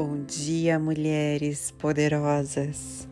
[0.00, 3.08] Bom dia, mulheres poderosas.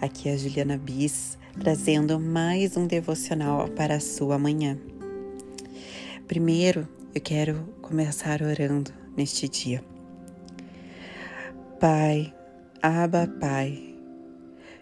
[0.00, 4.78] Aqui é a Juliana Bis, trazendo mais um devocional para a sua manhã.
[6.26, 9.84] Primeiro, eu quero começar orando neste dia.
[11.78, 12.32] Pai,
[12.80, 13.94] Aba Pai,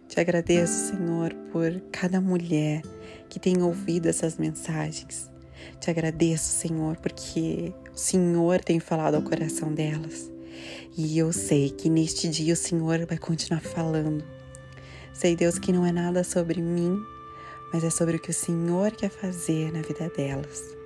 [0.07, 2.81] te agradeço, Senhor, por cada mulher
[3.29, 5.29] que tem ouvido essas mensagens.
[5.81, 10.31] Te agradeço, Senhor, porque o Senhor tem falado ao coração delas.
[10.97, 14.25] E eu sei que neste dia o Senhor vai continuar falando.
[15.13, 16.99] Sei, Deus, que não é nada sobre mim,
[17.73, 20.81] mas é sobre o que o Senhor quer fazer na vida delas.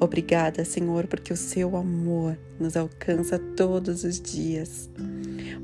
[0.00, 4.88] Obrigada, Senhor, porque o seu amor nos alcança todos os dias.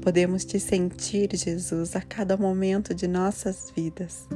[0.02, 4.26] Podemos te sentir, Jesus, a cada momento de nossas vidas.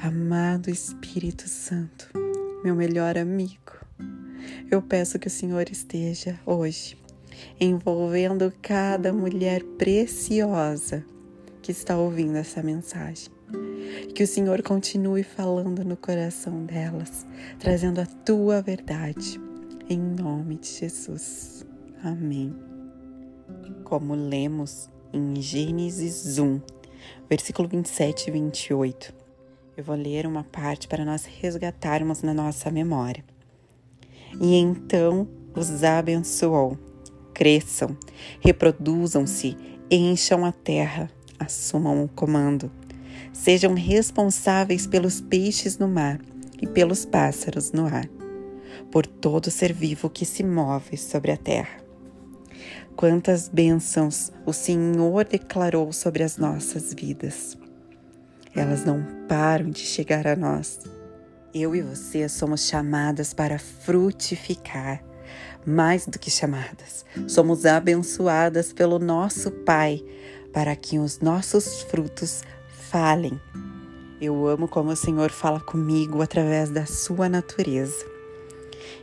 [0.00, 2.08] Amado Espírito Santo,
[2.62, 3.72] meu melhor amigo,
[4.70, 6.96] eu peço que o Senhor esteja hoje
[7.60, 11.04] envolvendo cada mulher preciosa
[11.62, 13.30] que está ouvindo essa mensagem.
[14.14, 17.26] Que o Senhor continue falando no coração delas,
[17.58, 19.40] trazendo a tua verdade,
[19.88, 21.66] em nome de Jesus.
[22.02, 22.54] Amém.
[23.84, 26.60] Como lemos em Gênesis 1,
[27.28, 29.14] versículo 27 e 28,
[29.76, 33.24] eu vou ler uma parte para nós resgatarmos na nossa memória.
[34.40, 36.78] E então os abençoou
[37.38, 37.96] cresçam,
[38.40, 39.56] reproduzam-se,
[39.88, 41.08] encham a terra,
[41.38, 42.68] assumam o comando.
[43.32, 46.20] Sejam responsáveis pelos peixes no mar
[46.60, 48.08] e pelos pássaros no ar,
[48.90, 51.78] por todo ser vivo que se move sobre a terra.
[52.96, 57.56] Quantas bênçãos o Senhor declarou sobre as nossas vidas.
[58.52, 60.80] Elas não param de chegar a nós.
[61.54, 65.00] Eu e você somos chamadas para frutificar
[65.66, 70.02] mais do que chamadas, somos abençoadas pelo nosso Pai
[70.52, 72.42] para que os nossos frutos
[72.90, 73.40] falem.
[74.20, 78.04] Eu amo como o Senhor fala comigo através da sua natureza.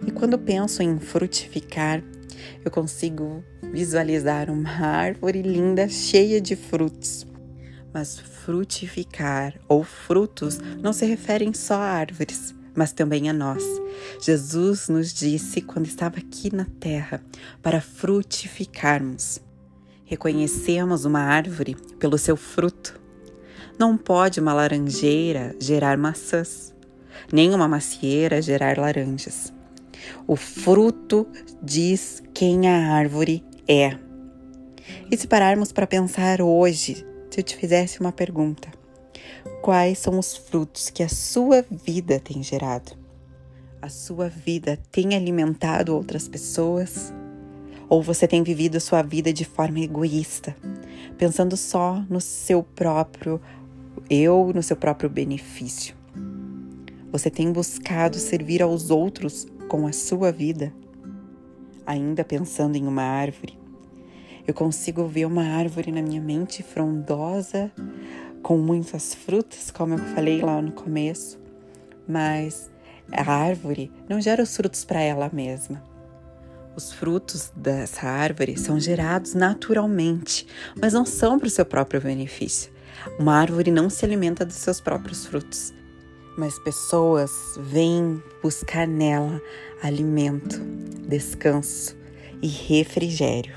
[0.06, 2.03] E quando penso em frutificar,
[2.63, 7.25] eu consigo visualizar uma árvore linda cheia de frutos.
[7.94, 13.63] Mas frutificar ou frutos não se referem só a árvores, mas também a nós.
[14.22, 17.22] Jesus nos disse quando estava aqui na terra
[17.62, 19.40] para frutificarmos.
[20.03, 23.00] Reconhecemos uma árvore pelo seu fruto.
[23.80, 26.74] Não pode uma laranjeira gerar maçãs,
[27.31, 29.53] nem uma macieira gerar laranjas.
[30.28, 31.28] O fruto
[31.62, 33.97] diz quem a árvore é.
[35.09, 38.69] E se pararmos para pensar hoje, se eu te fizesse uma pergunta:
[39.61, 42.91] quais são os frutos que a sua vida tem gerado.
[43.81, 47.13] A sua vida tem alimentado outras pessoas?
[47.88, 50.56] Ou você tem vivido a sua vida de forma egoísta,
[51.17, 53.39] pensando só no seu próprio
[54.09, 55.95] eu, no seu próprio benefício?
[57.12, 60.73] Você tem buscado servir aos outros com a sua vida?
[61.85, 63.57] Ainda pensando em uma árvore,
[64.47, 67.72] eu consigo ver uma árvore na minha mente frondosa,
[68.45, 71.39] com muitas frutas, como eu falei lá no começo,
[72.07, 72.69] mas
[73.11, 75.83] a árvore não gera os frutos para ela mesma.
[76.75, 80.45] Os frutos dessa árvore são gerados naturalmente,
[80.79, 82.72] mas não são para o seu próprio benefício.
[83.17, 85.73] Uma árvore não se alimenta dos seus próprios frutos,
[86.38, 89.41] mas pessoas vêm buscar nela
[89.81, 90.62] alimento,
[91.07, 91.97] descanso
[92.44, 93.56] e refrigério.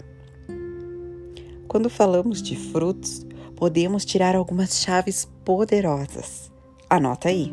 [1.68, 3.27] Quando falamos de frutos,
[3.58, 6.48] podemos tirar algumas chaves poderosas.
[6.88, 7.52] Anota aí.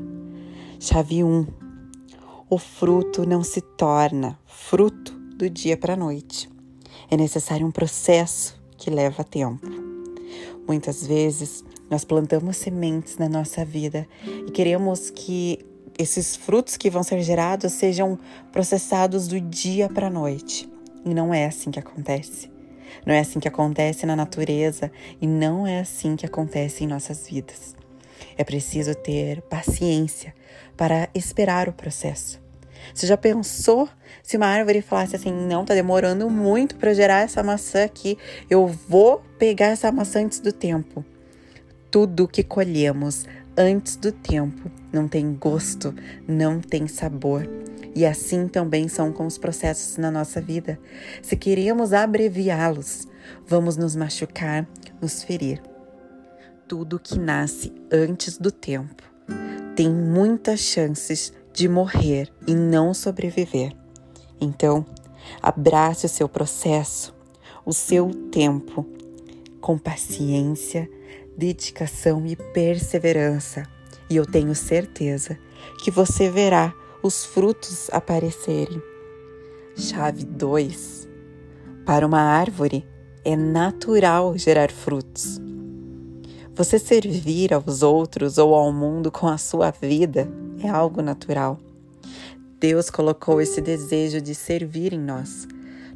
[0.80, 1.48] Chave 1.
[2.48, 6.48] O fruto não se torna fruto do dia para a noite.
[7.10, 9.68] É necessário um processo que leva tempo.
[10.68, 14.08] Muitas vezes nós plantamos sementes na nossa vida
[14.48, 15.66] e queremos que
[15.98, 18.20] esses frutos que vão ser gerados sejam
[18.52, 20.70] processados do dia para a noite.
[21.04, 22.55] E não é assim que acontece.
[23.06, 24.92] Não é assim que acontece na natureza
[25.22, 27.76] e não é assim que acontece em nossas vidas.
[28.38, 30.34] É preciso ter paciência
[30.76, 32.44] para esperar o processo.
[32.94, 33.90] Você já pensou
[34.22, 38.18] se uma árvore falasse assim: não, tá demorando muito para gerar essa maçã aqui,
[38.50, 41.04] eu vou pegar essa maçã antes do tempo?
[41.90, 43.26] Tudo que colhemos
[43.58, 45.94] antes do tempo não tem gosto,
[46.28, 47.48] não tem sabor.
[47.96, 50.78] E assim também são com os processos na nossa vida.
[51.22, 53.08] Se queremos abreviá-los,
[53.48, 54.68] vamos nos machucar,
[55.02, 55.62] nos ferir.
[56.68, 59.04] Tudo que nasce antes do tempo
[59.76, 63.74] tem muitas chances de morrer e não sobreviver.
[64.40, 64.86] Então,
[65.42, 67.14] abrace o seu processo,
[67.66, 68.86] o seu tempo
[69.62, 70.90] com paciência,
[71.38, 73.64] dedicação e perseverança.
[74.10, 75.38] E eu tenho certeza
[75.84, 78.82] que você verá os frutos aparecerem.
[79.76, 81.08] Chave 2.
[81.86, 82.86] Para uma árvore
[83.24, 85.40] é natural gerar frutos.
[86.54, 90.28] Você servir aos outros ou ao mundo com a sua vida
[90.64, 91.60] é algo natural.
[92.60, 95.48] Deus colocou esse desejo de servir em nós.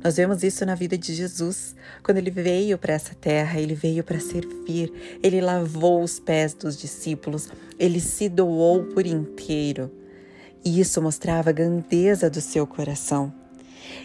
[0.02, 1.76] Nós vemos isso na vida de Jesus.
[2.02, 6.78] Quando ele veio para essa terra, ele veio para servir, ele lavou os pés dos
[6.78, 9.92] discípulos, ele se doou por inteiro.
[10.64, 13.34] E isso mostrava a grandeza do seu coração.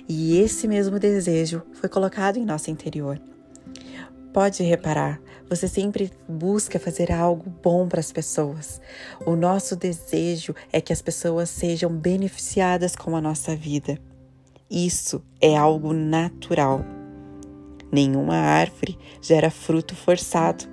[0.08, 3.20] E esse mesmo desejo foi colocado em nosso interior.
[4.32, 8.80] Pode reparar, você sempre busca fazer algo bom para as pessoas.
[9.24, 13.96] O nosso desejo é que as pessoas sejam beneficiadas com a nossa vida.
[14.70, 16.84] Isso é algo natural.
[17.92, 20.64] Nenhuma árvore gera fruto forçado.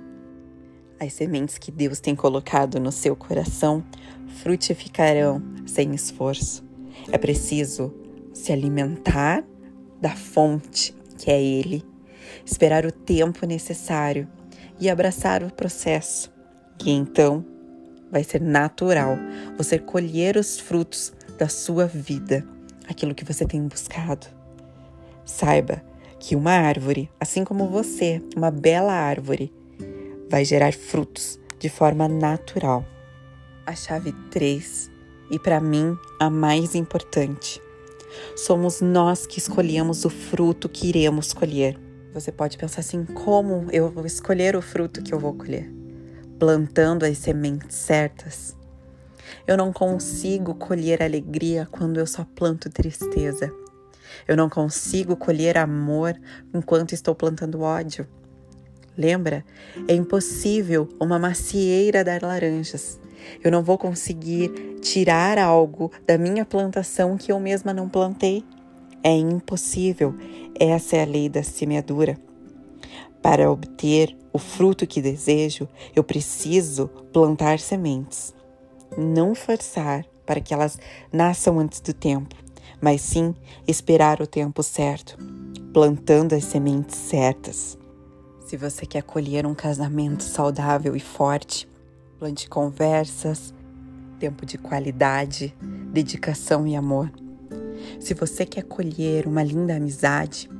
[0.98, 3.84] As sementes que Deus tem colocado no seu coração
[4.42, 6.64] frutificarão sem esforço.
[7.10, 7.92] É preciso
[8.32, 9.44] se alimentar
[10.00, 11.84] da fonte que é Ele,
[12.44, 14.28] esperar o tempo necessário
[14.80, 16.32] e abraçar o processo.
[16.84, 17.44] E então
[18.10, 19.16] vai ser natural
[19.56, 22.46] você colher os frutos da sua vida,
[22.92, 24.26] aquilo que você tem buscado.
[25.24, 25.82] Saiba
[26.18, 29.52] que uma árvore, assim como você, uma bela árvore,
[30.30, 32.84] vai gerar frutos de forma natural.
[33.66, 34.90] A chave 3,
[35.30, 37.60] e para mim a mais importante,
[38.36, 41.78] somos nós que escolhemos o fruto que iremos colher.
[42.12, 45.72] Você pode pensar assim: como eu vou escolher o fruto que eu vou colher?
[46.38, 48.56] Plantando as sementes certas.
[49.46, 53.52] Eu não consigo colher alegria quando eu só planto tristeza.
[54.26, 56.18] Eu não consigo colher amor
[56.54, 58.06] enquanto estou plantando ódio.
[58.96, 59.44] Lembra?
[59.88, 63.00] É impossível uma macieira dar laranjas.
[63.42, 68.44] Eu não vou conseguir tirar algo da minha plantação que eu mesma não plantei.
[69.02, 70.14] É impossível.
[70.58, 72.18] Essa é a lei da semeadura.
[73.22, 78.34] Para obter o fruto que desejo, eu preciso plantar sementes.
[78.96, 80.78] Não forçar para que elas
[81.12, 82.34] nasçam antes do tempo,
[82.80, 83.34] mas sim
[83.66, 85.16] esperar o tempo certo,
[85.72, 87.78] plantando as sementes certas.
[88.46, 91.66] Se você quer colher um casamento saudável e forte,
[92.18, 93.54] plante conversas,
[94.18, 95.54] tempo de qualidade,
[95.92, 97.10] dedicação e amor.
[97.98, 100.50] Se você quer colher uma linda amizade,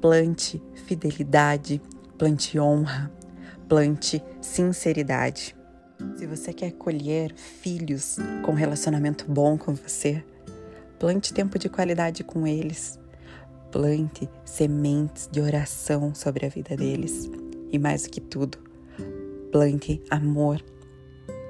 [0.00, 1.82] plante fidelidade,
[2.16, 3.12] plante honra,
[3.68, 5.57] plante sinceridade.
[6.16, 10.24] Se você quer colher filhos com relacionamento bom com você,
[10.98, 12.98] plante tempo de qualidade com eles.
[13.70, 17.30] Plante sementes de oração sobre a vida deles.
[17.70, 18.58] E mais do que tudo,
[19.52, 20.62] plante amor.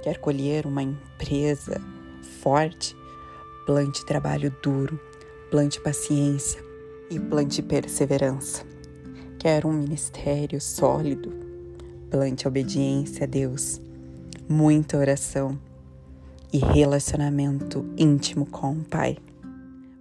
[0.02, 1.80] Quer colher uma empresa
[2.40, 2.96] forte?
[3.66, 4.98] Plante trabalho duro,
[5.50, 6.62] plante paciência
[7.10, 8.64] e plante perseverança.
[9.38, 11.32] Quer um ministério sólido?
[12.10, 13.80] Plante obediência a Deus,
[14.48, 15.58] muita oração
[16.52, 19.18] e relacionamento íntimo com o Pai.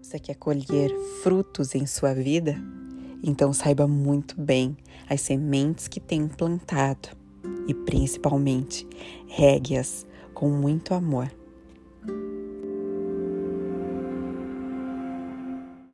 [0.02, 0.90] Você quer colher
[1.22, 2.56] frutos em sua vida?
[3.22, 4.78] Então saiba muito bem
[5.10, 7.10] as sementes que tem plantado
[7.68, 8.88] e principalmente
[9.28, 11.30] regue-as com muito amor